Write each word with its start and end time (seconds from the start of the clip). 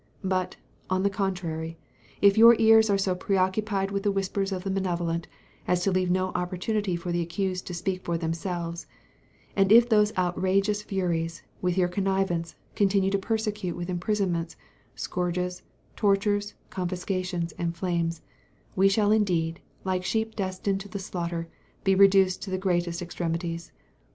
But, 0.23 0.55
on 0.89 1.03
the 1.03 1.11
contrary, 1.11 1.77
if 2.23 2.35
your 2.35 2.55
ears 2.57 2.89
are 2.89 2.97
so 2.97 3.13
preoccupied 3.13 3.91
with 3.91 4.01
the 4.01 4.11
whispers 4.11 4.51
of 4.51 4.63
the 4.63 4.71
malevolent, 4.71 5.27
as 5.67 5.83
to 5.83 5.91
leave 5.91 6.09
no 6.09 6.29
opportunity 6.29 6.95
for 6.95 7.11
the 7.11 7.21
accused 7.21 7.67
to 7.67 7.75
speak 7.75 8.03
for 8.03 8.17
themselves, 8.17 8.87
and 9.55 9.71
if 9.71 9.87
those 9.87 10.11
outrageous 10.17 10.81
furies, 10.81 11.43
with 11.61 11.77
your 11.77 11.87
connivance, 11.87 12.55
continue 12.75 13.11
to 13.11 13.19
persecute 13.19 13.75
with 13.75 13.91
imprisonments, 13.91 14.55
scourges, 14.95 15.61
tortures, 15.95 16.55
confiscations, 16.71 17.51
and 17.59 17.77
flames, 17.77 18.23
we 18.75 18.89
shall 18.89 19.11
indeed, 19.11 19.59
like 19.83 20.03
sheep 20.03 20.35
destined 20.35 20.79
to 20.81 20.89
the 20.89 20.97
slaughter, 20.97 21.47
be 21.83 21.93
reduced 21.93 22.41
to 22.41 22.49
the 22.49 22.57
greatest 22.57 23.03
extremities. 23.03 23.71